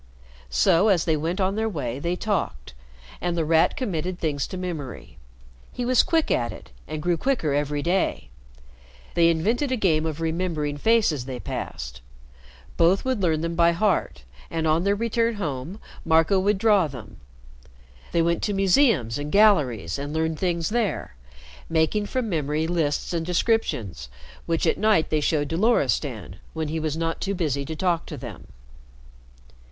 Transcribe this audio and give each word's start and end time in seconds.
So, 0.49 0.87
as 0.87 1.05
they 1.05 1.15
went 1.15 1.39
on 1.39 1.53
their 1.55 1.69
way, 1.69 1.99
they 1.99 2.15
talked, 2.15 2.73
and 3.21 3.37
The 3.37 3.45
Rat 3.45 3.77
committed 3.77 4.17
things 4.17 4.47
to 4.47 4.57
memory. 4.57 5.19
He 5.71 5.85
was 5.85 6.01
quick 6.01 6.31
at 6.31 6.51
it, 6.51 6.71
and 6.87 7.03
grew 7.03 7.17
quicker 7.17 7.53
every 7.53 7.83
day. 7.83 8.29
They 9.13 9.29
invented 9.29 9.71
a 9.71 9.77
game 9.77 10.07
of 10.07 10.19
remembering 10.19 10.77
faces 10.77 11.25
they 11.25 11.39
passed. 11.39 12.01
Both 12.77 13.05
would 13.05 13.21
learn 13.21 13.41
them 13.41 13.53
by 13.53 13.73
heart, 13.73 14.23
and 14.49 14.65
on 14.65 14.85
their 14.85 14.95
return 14.95 15.35
home 15.35 15.79
Marco 16.03 16.39
would 16.39 16.57
draw 16.57 16.87
them. 16.87 17.17
They 18.11 18.23
went 18.23 18.41
to 18.41 18.53
the 18.53 18.57
museums 18.57 19.19
and 19.19 19.31
galleries 19.31 19.99
and 19.99 20.13
learned 20.13 20.39
things 20.39 20.69
there, 20.69 21.15
making 21.69 22.07
from 22.07 22.27
memory 22.27 22.65
lists 22.65 23.13
and 23.13 23.23
descriptions 23.23 24.09
which 24.47 24.65
at 24.65 24.79
night 24.79 25.11
they 25.11 25.21
showed 25.21 25.51
to 25.51 25.57
Loristan, 25.57 26.37
when 26.53 26.69
he 26.69 26.79
was 26.79 26.97
not 26.97 27.21
too 27.21 27.35
busy 27.35 27.65
to 27.65 27.75
talk 27.75 28.07
to 28.07 28.17
them. 28.17 28.47